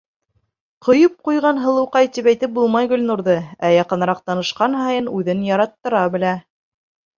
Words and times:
Ҡойоп 0.85 1.19
ҡуйған 1.27 1.59
һылыуҡай 1.65 2.09
тип 2.15 2.29
әйтеп 2.31 2.55
булмай 2.55 2.89
Гөлнурҙы, 2.95 3.37
ә 3.69 3.73
яҡыныраҡ 3.75 4.25
танышҡан 4.33 4.81
һайын, 4.81 5.15
үҙен 5.21 5.47
яраттыра 5.53 6.05
белә. 6.19 6.35